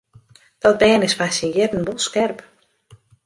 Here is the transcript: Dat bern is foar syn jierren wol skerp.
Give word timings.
Dat 0.63 0.77
bern 0.81 1.05
is 1.07 1.17
foar 1.19 1.33
syn 1.37 1.53
jierren 1.55 1.85
wol 1.87 2.01
skerp. 2.07 2.39